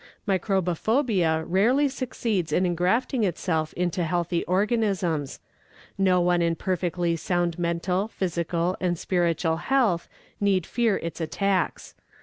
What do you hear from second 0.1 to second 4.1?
Microbophobia rarely succeeds in engrafting itself onto